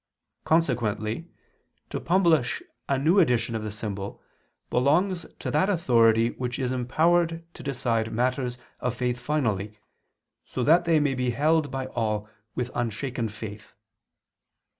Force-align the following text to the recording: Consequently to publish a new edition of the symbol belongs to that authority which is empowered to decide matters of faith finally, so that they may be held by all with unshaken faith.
Consequently 0.45 1.29
to 1.91 1.99
publish 1.99 2.63
a 2.89 2.97
new 2.97 3.19
edition 3.19 3.53
of 3.53 3.61
the 3.61 3.69
symbol 3.69 4.19
belongs 4.71 5.27
to 5.37 5.51
that 5.51 5.69
authority 5.69 6.29
which 6.29 6.57
is 6.57 6.71
empowered 6.71 7.45
to 7.53 7.61
decide 7.61 8.11
matters 8.11 8.57
of 8.79 8.95
faith 8.95 9.19
finally, 9.19 9.77
so 10.43 10.63
that 10.63 10.85
they 10.85 10.99
may 10.99 11.13
be 11.13 11.29
held 11.29 11.69
by 11.69 11.85
all 11.85 12.27
with 12.55 12.71
unshaken 12.73 13.29
faith. 13.29 13.75